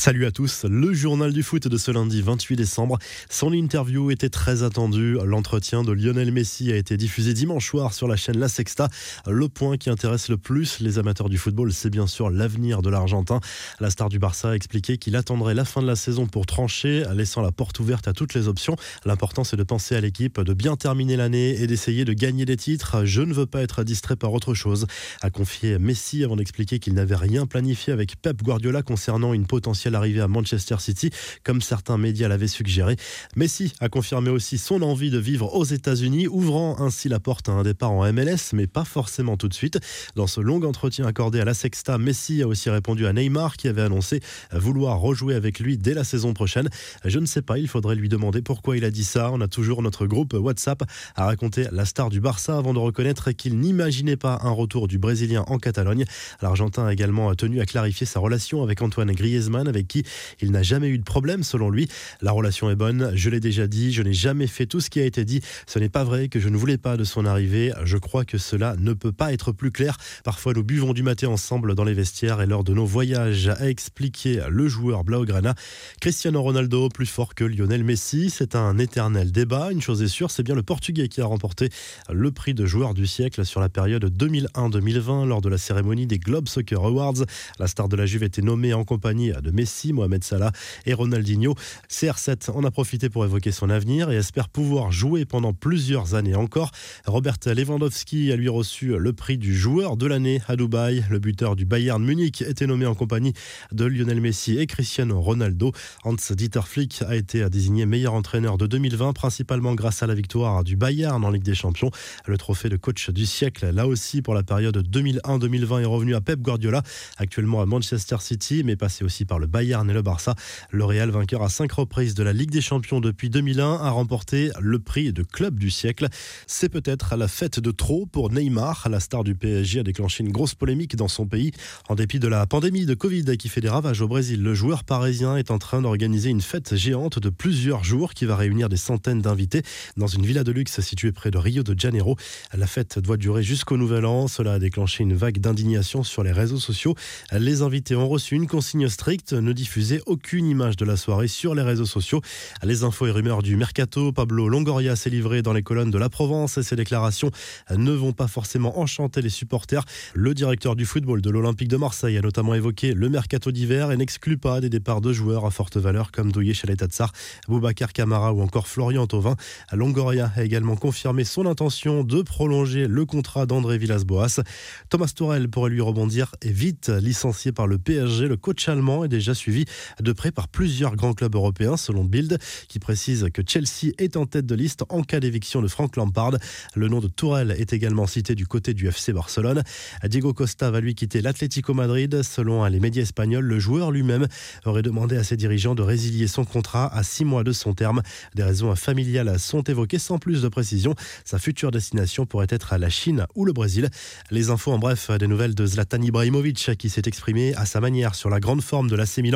Salut 0.00 0.24
à 0.24 0.30
tous, 0.30 0.64
le 0.64 0.94
journal 0.94 1.30
du 1.30 1.42
foot 1.42 1.68
de 1.68 1.76
ce 1.76 1.90
lundi 1.90 2.22
28 2.22 2.56
décembre. 2.56 2.96
Son 3.28 3.52
interview 3.52 4.10
était 4.10 4.30
très 4.30 4.62
attendue. 4.62 5.18
L'entretien 5.26 5.84
de 5.84 5.92
Lionel 5.92 6.32
Messi 6.32 6.72
a 6.72 6.76
été 6.76 6.96
diffusé 6.96 7.34
dimanche 7.34 7.68
soir 7.68 7.92
sur 7.92 8.08
la 8.08 8.16
chaîne 8.16 8.38
La 8.38 8.48
Sexta. 8.48 8.88
Le 9.26 9.50
point 9.50 9.76
qui 9.76 9.90
intéresse 9.90 10.30
le 10.30 10.38
plus 10.38 10.80
les 10.80 10.98
amateurs 10.98 11.28
du 11.28 11.36
football, 11.36 11.70
c'est 11.70 11.90
bien 11.90 12.06
sûr 12.06 12.30
l'avenir 12.30 12.80
de 12.80 12.88
l'Argentin. 12.88 13.40
La 13.78 13.90
star 13.90 14.08
du 14.08 14.18
Barça 14.18 14.52
a 14.52 14.54
expliqué 14.54 14.96
qu'il 14.96 15.16
attendrait 15.16 15.52
la 15.52 15.66
fin 15.66 15.82
de 15.82 15.86
la 15.86 15.96
saison 15.96 16.26
pour 16.26 16.46
trancher, 16.46 17.04
laissant 17.14 17.42
la 17.42 17.52
porte 17.52 17.78
ouverte 17.78 18.08
à 18.08 18.14
toutes 18.14 18.32
les 18.32 18.48
options. 18.48 18.76
L'important, 19.04 19.44
c'est 19.44 19.58
de 19.58 19.64
penser 19.64 19.96
à 19.96 20.00
l'équipe, 20.00 20.40
de 20.40 20.54
bien 20.54 20.76
terminer 20.76 21.18
l'année 21.18 21.60
et 21.60 21.66
d'essayer 21.66 22.06
de 22.06 22.14
gagner 22.14 22.46
des 22.46 22.56
titres. 22.56 23.04
Je 23.04 23.20
ne 23.20 23.34
veux 23.34 23.44
pas 23.44 23.60
être 23.60 23.84
distrait 23.84 24.16
par 24.16 24.32
autre 24.32 24.54
chose, 24.54 24.86
a 25.20 25.28
confié 25.28 25.78
Messi 25.78 26.24
avant 26.24 26.36
d'expliquer 26.36 26.78
qu'il 26.78 26.94
n'avait 26.94 27.16
rien 27.16 27.44
planifié 27.44 27.92
avec 27.92 28.16
Pep 28.16 28.42
Guardiola 28.42 28.82
concernant 28.82 29.34
une 29.34 29.46
potentielle 29.46 29.89
l'arrivée 29.90 30.20
à 30.20 30.28
Manchester 30.28 30.76
City, 30.78 31.10
comme 31.44 31.60
certains 31.60 31.98
médias 31.98 32.28
l'avaient 32.28 32.48
suggéré. 32.48 32.96
Messi 33.36 33.72
a 33.80 33.88
confirmé 33.88 34.30
aussi 34.30 34.58
son 34.58 34.82
envie 34.82 35.10
de 35.10 35.18
vivre 35.18 35.54
aux 35.54 35.64
États-Unis, 35.64 36.28
ouvrant 36.28 36.80
ainsi 36.80 37.08
la 37.08 37.20
porte 37.20 37.48
à 37.48 37.52
un 37.52 37.62
départ 37.62 37.92
en 37.92 38.10
MLS, 38.12 38.52
mais 38.52 38.66
pas 38.66 38.84
forcément 38.84 39.36
tout 39.36 39.48
de 39.48 39.54
suite. 39.54 39.78
Dans 40.16 40.26
ce 40.26 40.40
long 40.40 40.62
entretien 40.62 41.06
accordé 41.06 41.40
à 41.40 41.44
la 41.44 41.54
Sexta, 41.54 41.98
Messi 41.98 42.42
a 42.42 42.48
aussi 42.48 42.70
répondu 42.70 43.06
à 43.06 43.12
Neymar 43.12 43.56
qui 43.56 43.68
avait 43.68 43.82
annoncé 43.82 44.20
vouloir 44.52 44.98
rejouer 44.98 45.34
avec 45.34 45.60
lui 45.60 45.78
dès 45.78 45.94
la 45.94 46.04
saison 46.04 46.34
prochaine. 46.34 46.68
Je 47.04 47.18
ne 47.18 47.26
sais 47.26 47.42
pas, 47.42 47.58
il 47.58 47.68
faudrait 47.68 47.94
lui 47.94 48.08
demander 48.08 48.42
pourquoi 48.42 48.76
il 48.76 48.84
a 48.84 48.90
dit 48.90 49.04
ça. 49.04 49.30
On 49.32 49.40
a 49.40 49.48
toujours 49.48 49.82
notre 49.82 50.06
groupe 50.06 50.34
WhatsApp 50.34 50.82
à 51.16 51.26
raconter 51.26 51.66
la 51.72 51.84
star 51.84 52.10
du 52.10 52.20
Barça 52.20 52.56
avant 52.56 52.74
de 52.74 52.78
reconnaître 52.78 53.30
qu'il 53.32 53.58
n'imaginait 53.58 54.16
pas 54.16 54.40
un 54.42 54.50
retour 54.50 54.88
du 54.88 54.98
Brésilien 54.98 55.44
en 55.48 55.58
Catalogne. 55.58 56.04
L'Argentin 56.42 56.86
a 56.86 56.92
également 56.92 57.34
tenu 57.34 57.60
à 57.60 57.66
clarifier 57.66 58.06
sa 58.06 58.20
relation 58.20 58.62
avec 58.62 58.82
Antoine 58.82 59.12
Griezmann, 59.12 59.68
qui 59.84 60.04
il 60.40 60.50
n'a 60.50 60.62
jamais 60.62 60.88
eu 60.88 60.98
de 60.98 61.04
problème 61.04 61.42
selon 61.42 61.70
lui. 61.70 61.88
La 62.20 62.32
relation 62.32 62.70
est 62.70 62.76
bonne, 62.76 63.12
je 63.14 63.30
l'ai 63.30 63.40
déjà 63.40 63.66
dit, 63.66 63.92
je 63.92 64.02
n'ai 64.02 64.12
jamais 64.12 64.46
fait 64.46 64.66
tout 64.66 64.80
ce 64.80 64.90
qui 64.90 65.00
a 65.00 65.04
été 65.04 65.24
dit. 65.24 65.40
Ce 65.66 65.78
n'est 65.78 65.88
pas 65.88 66.04
vrai 66.04 66.28
que 66.28 66.40
je 66.40 66.48
ne 66.48 66.56
voulais 66.56 66.78
pas 66.78 66.96
de 66.96 67.04
son 67.04 67.24
arrivée. 67.26 67.72
Je 67.84 67.96
crois 67.96 68.24
que 68.24 68.38
cela 68.38 68.76
ne 68.78 68.92
peut 68.92 69.12
pas 69.12 69.32
être 69.32 69.52
plus 69.52 69.70
clair. 69.70 69.96
Parfois 70.24 70.52
nous 70.54 70.62
buvons 70.62 70.92
du 70.92 71.02
maté 71.02 71.26
ensemble 71.26 71.74
dans 71.74 71.84
les 71.84 71.94
vestiaires 71.94 72.40
et 72.40 72.46
lors 72.46 72.64
de 72.64 72.74
nos 72.74 72.86
voyages, 72.86 73.48
a 73.48 73.68
expliqué 73.68 74.40
le 74.48 74.68
joueur 74.68 75.04
Blaugrana. 75.04 75.54
Cristiano 76.00 76.42
Ronaldo 76.42 76.88
plus 76.88 77.06
fort 77.06 77.34
que 77.34 77.44
Lionel 77.44 77.84
Messi, 77.84 78.30
c'est 78.30 78.54
un 78.54 78.78
éternel 78.78 79.32
débat. 79.32 79.72
Une 79.72 79.82
chose 79.82 80.02
est 80.02 80.08
sûre, 80.08 80.30
c'est 80.30 80.42
bien 80.42 80.54
le 80.54 80.62
Portugais 80.62 81.08
qui 81.08 81.20
a 81.20 81.26
remporté 81.26 81.70
le 82.10 82.30
prix 82.30 82.54
de 82.54 82.66
joueur 82.66 82.94
du 82.94 83.06
siècle 83.06 83.44
sur 83.44 83.60
la 83.60 83.68
période 83.68 84.04
2001-2020 84.04 85.26
lors 85.26 85.40
de 85.40 85.48
la 85.48 85.58
cérémonie 85.58 86.06
des 86.06 86.18
Globe 86.18 86.48
Soccer 86.48 86.84
Awards. 86.84 87.24
La 87.58 87.66
star 87.66 87.88
de 87.88 87.96
la 87.96 88.06
Juve 88.06 88.22
était 88.22 88.42
nommée 88.42 88.74
en 88.74 88.84
compagnie 88.84 89.32
de 89.32 89.50
Messi 89.50 89.69
Mohamed 89.92 90.24
Salah 90.24 90.52
et 90.86 90.94
Ronaldinho. 90.94 91.54
CR7 91.88 92.50
en 92.50 92.64
a 92.64 92.70
profité 92.70 93.08
pour 93.08 93.24
évoquer 93.24 93.52
son 93.52 93.70
avenir 93.70 94.10
et 94.10 94.16
espère 94.16 94.48
pouvoir 94.48 94.92
jouer 94.92 95.24
pendant 95.24 95.52
plusieurs 95.52 96.14
années 96.14 96.34
encore. 96.34 96.70
Robert 97.06 97.36
Lewandowski 97.46 98.32
a 98.32 98.36
lui 98.36 98.48
reçu 98.48 98.96
le 98.98 99.12
prix 99.12 99.38
du 99.38 99.56
joueur 99.56 99.96
de 99.96 100.06
l'année 100.06 100.42
à 100.48 100.56
Dubaï. 100.56 101.04
Le 101.10 101.18
buteur 101.18 101.56
du 101.56 101.64
Bayern 101.64 102.02
Munich 102.02 102.42
était 102.42 102.66
nommé 102.66 102.86
en 102.86 102.94
compagnie 102.94 103.32
de 103.72 103.84
Lionel 103.84 104.20
Messi 104.20 104.58
et 104.58 104.66
Cristiano 104.66 105.20
Ronaldo. 105.20 105.72
Hans 106.04 106.16
Dieter 106.30 106.66
Flick 106.66 107.02
a 107.06 107.16
été 107.16 107.48
désigné 107.48 107.86
meilleur 107.86 108.14
entraîneur 108.14 108.58
de 108.58 108.66
2020, 108.66 109.12
principalement 109.12 109.74
grâce 109.74 110.02
à 110.02 110.06
la 110.06 110.14
victoire 110.14 110.64
du 110.64 110.76
Bayern 110.76 111.24
en 111.24 111.30
Ligue 111.30 111.42
des 111.42 111.54
Champions. 111.54 111.90
Le 112.26 112.36
trophée 112.38 112.68
de 112.68 112.76
coach 112.76 113.10
du 113.10 113.26
siècle, 113.26 113.70
là 113.70 113.86
aussi 113.86 114.22
pour 114.22 114.34
la 114.34 114.42
période 114.42 114.76
2001-2020, 114.76 115.82
est 115.82 115.84
revenu 115.84 116.14
à 116.14 116.20
Pep 116.20 116.40
Guardiola, 116.40 116.82
actuellement 117.16 117.60
à 117.60 117.66
Manchester 117.66 118.16
City, 118.20 118.62
mais 118.64 118.76
passé 118.76 119.04
aussi 119.04 119.24
par 119.24 119.38
le 119.38 119.46
Bayern 119.46 119.59
et 119.60 119.92
le 119.92 120.02
Barça. 120.02 120.34
Le 120.70 120.84
Real, 120.84 121.10
vainqueur 121.10 121.42
à 121.42 121.48
cinq 121.48 121.72
reprises 121.72 122.14
de 122.14 122.22
la 122.22 122.32
Ligue 122.32 122.50
des 122.50 122.62
Champions 122.62 123.00
depuis 123.00 123.28
2001, 123.28 123.74
a 123.74 123.90
remporté 123.90 124.50
le 124.58 124.78
prix 124.78 125.12
de 125.12 125.22
club 125.22 125.58
du 125.58 125.70
siècle. 125.70 126.08
C'est 126.46 126.70
peut-être 126.70 127.14
la 127.16 127.28
fête 127.28 127.60
de 127.60 127.70
trop 127.70 128.06
pour 128.06 128.30
Neymar. 128.30 128.88
La 128.90 129.00
star 129.00 129.22
du 129.22 129.34
PSG 129.34 129.80
a 129.80 129.82
déclenché 129.82 130.24
une 130.24 130.32
grosse 130.32 130.54
polémique 130.54 130.96
dans 130.96 131.08
son 131.08 131.26
pays. 131.26 131.52
En 131.88 131.94
dépit 131.94 132.18
de 132.18 132.28
la 132.28 132.46
pandémie 132.46 132.86
de 132.86 132.94
Covid 132.94 133.36
qui 133.36 133.48
fait 133.48 133.60
des 133.60 133.68
ravages 133.68 134.00
au 134.00 134.08
Brésil, 134.08 134.42
le 134.42 134.54
joueur 134.54 134.84
parisien 134.84 135.36
est 135.36 135.50
en 135.50 135.58
train 135.58 135.82
d'organiser 135.82 136.30
une 136.30 136.40
fête 136.40 136.74
géante 136.74 137.18
de 137.18 137.28
plusieurs 137.28 137.84
jours 137.84 138.14
qui 138.14 138.24
va 138.24 138.36
réunir 138.36 138.68
des 138.70 138.78
centaines 138.78 139.20
d'invités 139.20 139.62
dans 139.96 140.06
une 140.06 140.24
villa 140.24 140.42
de 140.42 140.52
luxe 140.52 140.80
située 140.80 141.12
près 141.12 141.30
de 141.30 141.38
Rio 141.38 141.62
de 141.62 141.78
Janeiro. 141.78 142.16
La 142.56 142.66
fête 142.66 142.98
doit 142.98 143.18
durer 143.18 143.42
jusqu'au 143.42 143.76
nouvel 143.76 144.06
an. 144.06 144.26
Cela 144.26 144.54
a 144.54 144.58
déclenché 144.58 145.02
une 145.02 145.14
vague 145.14 145.38
d'indignation 145.38 146.02
sur 146.02 146.22
les 146.22 146.32
réseaux 146.32 146.58
sociaux. 146.58 146.94
Les 147.32 147.62
invités 147.62 147.94
ont 147.94 148.08
reçu 148.08 148.34
une 148.34 148.46
consigne 148.46 148.88
stricte, 148.88 149.32
ne 149.32 149.49
diffuser 149.52 150.00
aucune 150.06 150.46
image 150.46 150.76
de 150.76 150.84
la 150.84 150.96
soirée 150.96 151.28
sur 151.28 151.54
les 151.54 151.62
réseaux 151.62 151.86
sociaux. 151.86 152.20
Les 152.62 152.84
infos 152.84 153.06
et 153.06 153.10
rumeurs 153.10 153.42
du 153.42 153.56
mercato, 153.56 154.12
Pablo 154.12 154.48
Longoria 154.48 154.96
s'est 154.96 155.10
livré 155.10 155.42
dans 155.42 155.52
les 155.52 155.62
colonnes 155.62 155.90
de 155.90 155.98
la 155.98 156.08
Provence 156.08 156.58
et 156.58 156.62
ses 156.62 156.76
déclarations 156.76 157.30
ne 157.74 157.92
vont 157.92 158.12
pas 158.12 158.28
forcément 158.28 158.78
enchanter 158.78 159.22
les 159.22 159.30
supporters. 159.30 159.84
Le 160.14 160.34
directeur 160.34 160.76
du 160.76 160.84
football 160.84 161.22
de 161.22 161.30
l'Olympique 161.30 161.68
de 161.68 161.76
Marseille 161.76 162.18
a 162.18 162.20
notamment 162.20 162.54
évoqué 162.54 162.92
le 162.92 163.08
mercato 163.08 163.50
d'hiver 163.50 163.90
et 163.90 163.96
n'exclut 163.96 164.38
pas 164.38 164.60
des 164.60 164.68
départs 164.68 165.00
de 165.00 165.12
joueurs 165.12 165.46
à 165.46 165.50
forte 165.50 165.76
valeur 165.76 166.10
comme 166.12 166.32
Douye 166.32 166.54
Chaletatsar, 166.54 167.12
Boubacar 167.48 167.92
Camara 167.92 168.32
ou 168.32 168.42
encore 168.42 168.68
Florian 168.68 169.06
Thauvin. 169.06 169.36
Longoria 169.72 170.32
a 170.36 170.44
également 170.44 170.76
confirmé 170.76 171.24
son 171.24 171.46
intention 171.46 172.04
de 172.04 172.22
prolonger 172.22 172.86
le 172.86 173.04
contrat 173.04 173.46
d'André 173.46 173.78
Villas-Boas. 173.78 174.40
Thomas 174.88 175.12
Tourel 175.14 175.48
pourrait 175.48 175.70
lui 175.70 175.80
rebondir 175.80 176.34
et 176.42 176.50
vite 176.50 176.88
licencié 176.88 177.52
par 177.52 177.66
le 177.66 177.78
PSG. 177.78 178.28
Le 178.28 178.36
coach 178.36 178.68
allemand 178.68 179.04
est 179.04 179.08
déjà 179.08 179.34
suivi 179.40 179.64
de 180.00 180.12
près 180.12 180.30
par 180.30 180.48
plusieurs 180.48 180.96
grands 180.96 181.14
clubs 181.14 181.34
européens, 181.34 181.76
selon 181.76 182.04
Bild, 182.04 182.38
qui 182.68 182.78
précise 182.78 183.28
que 183.32 183.42
Chelsea 183.46 183.92
est 183.98 184.16
en 184.16 184.26
tête 184.26 184.46
de 184.46 184.54
liste 184.54 184.84
en 184.88 185.02
cas 185.02 185.18
d'éviction 185.18 185.62
de 185.62 185.68
Frank 185.68 185.96
Lampard. 185.96 186.36
Le 186.74 186.88
nom 186.88 187.00
de 187.00 187.08
Tourelle 187.08 187.54
est 187.58 187.72
également 187.72 188.06
cité 188.06 188.34
du 188.34 188.46
côté 188.46 188.74
du 188.74 188.86
FC 188.86 189.12
Barcelone. 189.12 189.62
Diego 190.04 190.32
Costa 190.34 190.70
va 190.70 190.80
lui 190.80 190.94
quitter 190.94 191.22
l'Atlético 191.22 191.74
Madrid. 191.74 192.22
Selon 192.22 192.64
les 192.66 192.80
médias 192.80 193.02
espagnols, 193.02 193.44
le 193.44 193.58
joueur 193.58 193.90
lui-même 193.90 194.26
aurait 194.66 194.82
demandé 194.82 195.16
à 195.16 195.24
ses 195.24 195.36
dirigeants 195.36 195.74
de 195.74 195.82
résilier 195.82 196.26
son 196.26 196.44
contrat 196.44 196.94
à 196.94 197.02
six 197.02 197.24
mois 197.24 197.44
de 197.44 197.52
son 197.52 197.72
terme. 197.72 198.02
Des 198.34 198.42
raisons 198.42 198.74
familiales 198.76 199.38
sont 199.38 199.62
évoquées 199.62 199.98
sans 199.98 200.18
plus 200.18 200.42
de 200.42 200.48
précision. 200.48 200.94
Sa 201.24 201.38
future 201.38 201.70
destination 201.70 202.26
pourrait 202.26 202.46
être 202.50 202.76
la 202.76 202.90
Chine 202.90 203.26
ou 203.34 203.44
le 203.44 203.52
Brésil. 203.52 203.88
Les 204.30 204.50
infos 204.50 204.72
en 204.72 204.78
bref, 204.78 205.10
des 205.10 205.26
nouvelles 205.26 205.54
de 205.54 205.64
Zlatan 205.64 206.02
Ibrahimovic 206.02 206.76
qui 206.76 206.90
s'est 206.90 207.02
exprimé 207.06 207.54
à 207.54 207.64
sa 207.64 207.80
manière 207.80 208.14
sur 208.14 208.28
la 208.28 208.40
grande 208.40 208.62
forme 208.62 208.90
de 208.90 208.96
l'AC 208.96 209.18
Milan 209.18 209.29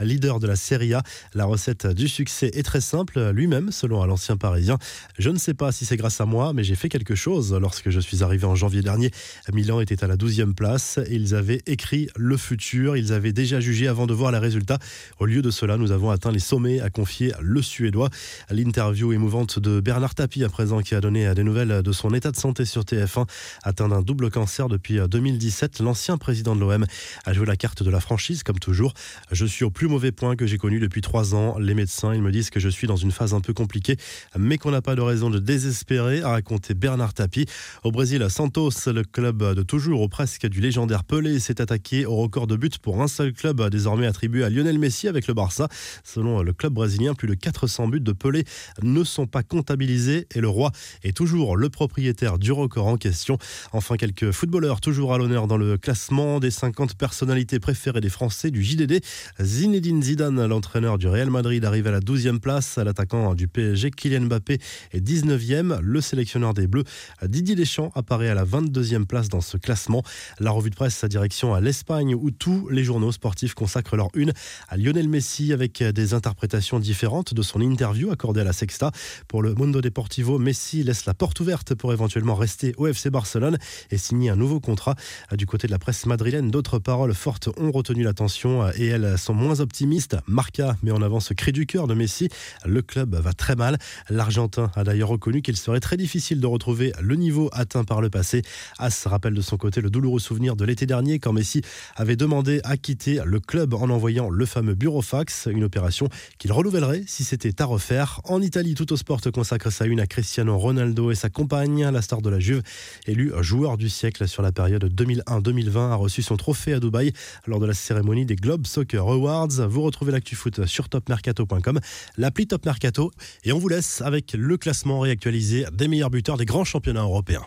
leader 0.00 0.40
de 0.40 0.46
la 0.46 0.56
Serie 0.56 0.94
A. 0.94 1.02
La 1.34 1.44
recette 1.44 1.86
du 1.86 2.08
succès 2.08 2.50
est 2.54 2.62
très 2.62 2.80
simple, 2.80 3.30
lui-même, 3.30 3.72
selon 3.72 4.04
l'ancien 4.04 4.36
parisien. 4.36 4.78
Je 5.18 5.30
ne 5.30 5.38
sais 5.38 5.54
pas 5.54 5.72
si 5.72 5.84
c'est 5.84 5.96
grâce 5.96 6.20
à 6.20 6.26
moi, 6.26 6.52
mais 6.52 6.64
j'ai 6.64 6.76
fait 6.76 6.88
quelque 6.88 7.14
chose. 7.14 7.52
Lorsque 7.54 7.90
je 7.90 8.00
suis 8.00 8.22
arrivé 8.22 8.46
en 8.46 8.54
janvier 8.54 8.82
dernier, 8.82 9.10
Milan 9.52 9.80
était 9.80 10.04
à 10.04 10.06
la 10.06 10.16
12e 10.16 10.54
place 10.54 10.98
ils 11.10 11.34
avaient 11.34 11.62
écrit 11.66 12.08
le 12.16 12.36
futur. 12.36 12.96
Ils 12.96 13.12
avaient 13.12 13.32
déjà 13.32 13.60
jugé 13.60 13.88
avant 13.88 14.06
de 14.06 14.14
voir 14.14 14.32
les 14.32 14.38
résultats. 14.38 14.78
Au 15.18 15.26
lieu 15.26 15.42
de 15.42 15.50
cela, 15.50 15.76
nous 15.76 15.92
avons 15.92 16.10
atteint 16.10 16.30
les 16.30 16.38
sommets, 16.38 16.80
a 16.80 16.90
confié 16.90 17.32
le 17.40 17.62
Suédois. 17.62 18.10
L'interview 18.50 19.12
émouvante 19.12 19.58
de 19.58 19.80
Bernard 19.80 20.14
Tapie 20.14 20.44
à 20.44 20.48
présent 20.48 20.80
qui 20.80 20.94
a 20.94 21.00
donné 21.00 21.32
des 21.34 21.44
nouvelles 21.44 21.82
de 21.82 21.92
son 21.92 22.14
état 22.14 22.30
de 22.30 22.36
santé 22.36 22.64
sur 22.64 22.82
TF1. 22.82 23.26
Atteint 23.62 23.88
d'un 23.88 24.02
double 24.02 24.30
cancer 24.30 24.68
depuis 24.68 24.98
2017, 25.08 25.80
l'ancien 25.80 26.18
président 26.18 26.54
de 26.54 26.60
l'OM 26.60 26.86
a 27.24 27.32
joué 27.32 27.46
la 27.46 27.56
carte 27.56 27.82
de 27.82 27.90
la 27.90 28.00
franchise 28.00 28.42
comme 28.42 28.58
toujours. 28.58 28.94
Je 29.30 29.44
suis 29.44 29.64
au 29.64 29.70
plus 29.70 29.88
mauvais 29.88 30.10
point 30.10 30.36
que 30.36 30.46
j'ai 30.46 30.56
connu 30.56 30.80
depuis 30.80 31.02
trois 31.02 31.34
ans. 31.34 31.58
Les 31.58 31.74
médecins, 31.74 32.14
ils 32.14 32.22
me 32.22 32.32
disent 32.32 32.48
que 32.48 32.60
je 32.60 32.68
suis 32.68 32.86
dans 32.86 32.96
une 32.96 33.10
phase 33.10 33.34
un 33.34 33.42
peu 33.42 33.52
compliquée, 33.52 33.96
mais 34.38 34.56
qu'on 34.56 34.70
n'a 34.70 34.80
pas 34.80 34.94
de 34.94 35.02
raison 35.02 35.28
de 35.28 35.38
désespérer, 35.38 36.22
a 36.22 36.30
raconté 36.30 36.72
Bernard 36.72 37.12
Tapie. 37.12 37.44
Au 37.84 37.90
Brésil, 37.90 38.24
Santos, 38.30 38.70
le 38.86 39.02
club 39.04 39.54
de 39.54 39.62
toujours 39.62 40.00
ou 40.00 40.08
presque 40.08 40.46
du 40.46 40.60
légendaire 40.60 41.04
Pelé, 41.04 41.40
s'est 41.40 41.60
attaqué 41.60 42.06
au 42.06 42.16
record 42.16 42.46
de 42.46 42.56
buts 42.56 42.70
pour 42.80 43.02
un 43.02 43.08
seul 43.08 43.34
club, 43.34 43.68
désormais 43.68 44.06
attribué 44.06 44.44
à 44.44 44.50
Lionel 44.50 44.78
Messi 44.78 45.08
avec 45.08 45.26
le 45.26 45.34
Barça. 45.34 45.68
Selon 46.04 46.42
le 46.42 46.52
club 46.54 46.72
brésilien, 46.72 47.14
plus 47.14 47.28
de 47.28 47.34
400 47.34 47.88
buts 47.88 48.00
de 48.00 48.12
Pelé 48.12 48.44
ne 48.82 49.04
sont 49.04 49.26
pas 49.26 49.42
comptabilisés 49.42 50.26
et 50.34 50.40
le 50.40 50.48
roi 50.48 50.72
est 51.02 51.14
toujours 51.14 51.56
le 51.56 51.68
propriétaire 51.68 52.38
du 52.38 52.52
record 52.52 52.86
en 52.86 52.96
question. 52.96 53.36
Enfin, 53.72 53.96
quelques 53.96 54.30
footballeurs 54.30 54.80
toujours 54.80 55.12
à 55.12 55.18
l'honneur 55.18 55.46
dans 55.46 55.58
le 55.58 55.76
classement 55.76 56.40
des 56.40 56.50
50 56.50 56.96
personnalités 56.96 57.60
préférées 57.60 58.00
des 58.00 58.08
Français 58.08 58.50
du 58.50 58.62
JDD. 58.62 59.02
Zinedine 59.40 60.02
Zidane, 60.02 60.46
l'entraîneur 60.46 60.98
du 60.98 61.08
Real 61.08 61.30
Madrid, 61.30 61.64
arrive 61.64 61.86
à 61.86 61.90
la 61.90 62.00
12e 62.00 62.38
place. 62.38 62.76
L'attaquant 62.76 63.34
du 63.34 63.48
PSG, 63.48 63.90
Kylian 63.90 64.22
Mbappé, 64.22 64.58
est 64.92 65.00
19e. 65.00 65.80
Le 65.80 66.00
sélectionneur 66.00 66.54
des 66.54 66.66
Bleus, 66.66 66.84
Didier 67.22 67.54
Deschamps, 67.54 67.92
apparaît 67.94 68.28
à 68.28 68.34
la 68.34 68.44
22e 68.44 69.04
place 69.04 69.28
dans 69.28 69.40
ce 69.40 69.56
classement. 69.56 70.02
La 70.38 70.50
revue 70.50 70.70
de 70.70 70.74
presse, 70.74 70.94
sa 70.94 71.08
direction 71.08 71.54
à 71.54 71.60
l'Espagne, 71.60 72.14
où 72.14 72.30
tous 72.30 72.68
les 72.68 72.84
journaux 72.84 73.12
sportifs 73.12 73.54
consacrent 73.54 73.96
leur 73.96 74.08
une 74.14 74.32
à 74.68 74.76
Lionel 74.76 75.08
Messi 75.08 75.52
avec 75.52 75.82
des 75.82 76.14
interprétations 76.14 76.78
différentes 76.78 77.34
de 77.34 77.42
son 77.42 77.60
interview 77.60 78.10
accordée 78.10 78.40
à 78.40 78.44
la 78.44 78.52
Sexta. 78.52 78.90
Pour 79.26 79.42
le 79.42 79.54
Mundo 79.54 79.80
Deportivo, 79.80 80.38
Messi 80.38 80.82
laisse 80.82 81.06
la 81.06 81.14
porte 81.14 81.40
ouverte 81.40 81.74
pour 81.74 81.92
éventuellement 81.92 82.34
rester 82.34 82.74
au 82.76 82.86
FC 82.86 83.10
Barcelone 83.10 83.58
et 83.90 83.98
signer 83.98 84.30
un 84.30 84.36
nouveau 84.36 84.60
contrat. 84.60 84.94
Du 85.32 85.46
côté 85.46 85.66
de 85.66 85.72
la 85.72 85.78
presse 85.78 86.06
madrilène, 86.06 86.50
d'autres 86.50 86.78
paroles 86.78 87.14
fortes 87.14 87.48
ont 87.56 87.70
retenu 87.70 88.02
l'attention 88.02 88.68
et 88.76 88.86
elles 88.86 89.07
sont 89.16 89.34
moins 89.34 89.60
optimistes. 89.60 90.16
Marca 90.26 90.76
met 90.82 90.90
en 90.90 91.02
avant 91.02 91.20
ce 91.20 91.34
cri 91.34 91.52
du 91.52 91.66
cœur 91.66 91.86
de 91.86 91.94
Messi. 91.94 92.28
Le 92.64 92.82
club 92.82 93.14
va 93.14 93.32
très 93.32 93.54
mal. 93.54 93.78
L'Argentin 94.10 94.70
a 94.74 94.84
d'ailleurs 94.84 95.10
reconnu 95.10 95.42
qu'il 95.42 95.56
serait 95.56 95.80
très 95.80 95.96
difficile 95.96 96.40
de 96.40 96.46
retrouver 96.46 96.92
le 97.00 97.14
niveau 97.14 97.48
atteint 97.52 97.84
par 97.84 98.00
le 98.00 98.10
passé. 98.10 98.42
As 98.78 99.06
rappelle 99.06 99.34
de 99.34 99.40
son 99.40 99.56
côté 99.56 99.80
le 99.80 99.90
douloureux 99.90 100.20
souvenir 100.20 100.56
de 100.56 100.64
l'été 100.64 100.86
dernier 100.86 101.18
quand 101.18 101.32
Messi 101.32 101.62
avait 101.96 102.16
demandé 102.16 102.60
à 102.64 102.76
quitter 102.76 103.20
le 103.24 103.40
club 103.40 103.74
en 103.74 103.90
envoyant 103.90 104.30
le 104.30 104.46
fameux 104.46 104.74
bureaufax, 104.74 105.48
une 105.50 105.64
opération 105.64 106.08
qu'il 106.38 106.52
renouvellerait 106.52 107.04
si 107.06 107.24
c'était 107.24 107.60
à 107.62 107.64
refaire. 107.64 108.20
En 108.24 108.42
Italie, 108.42 108.74
tout 108.74 108.92
au 108.92 108.96
sport 108.96 109.20
consacre 109.30 109.70
sa 109.70 109.86
une 109.86 110.00
à 110.00 110.06
Cristiano 110.06 110.56
Ronaldo 110.56 111.10
et 111.10 111.14
sa 111.14 111.28
compagne, 111.28 111.88
la 111.88 112.02
star 112.02 112.22
de 112.22 112.30
la 112.30 112.38
Juve, 112.38 112.62
élu 113.06 113.32
joueur 113.40 113.76
du 113.76 113.88
siècle 113.88 114.26
sur 114.28 114.42
la 114.42 114.52
période 114.52 114.84
2001-2020, 114.84 115.92
a 115.92 115.94
reçu 115.94 116.22
son 116.22 116.36
trophée 116.36 116.72
à 116.72 116.80
Dubaï 116.80 117.12
lors 117.46 117.60
de 117.60 117.66
la 117.66 117.74
cérémonie 117.74 118.26
des 118.26 118.36
Globe 118.36 118.66
Soccer 118.66 118.97
Awards. 119.06 119.68
Vous 119.68 119.82
retrouvez 119.82 120.12
l'actu 120.12 120.34
foot 120.34 120.66
sur 120.66 120.88
topmercato.com, 120.88 121.80
l'appli 122.16 122.46
Top 122.46 122.64
Mercato, 122.64 123.10
et 123.44 123.52
on 123.52 123.58
vous 123.58 123.68
laisse 123.68 124.00
avec 124.00 124.32
le 124.32 124.56
classement 124.56 125.00
réactualisé 125.00 125.66
des 125.72 125.88
meilleurs 125.88 126.10
buteurs 126.10 126.36
des 126.36 126.46
grands 126.46 126.64
championnats 126.64 127.02
européens. 127.02 127.36